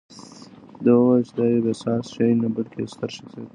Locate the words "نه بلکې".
2.41-2.75